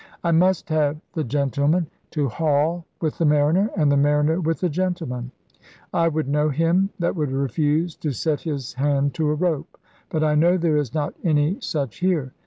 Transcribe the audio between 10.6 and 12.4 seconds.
is not any such here.'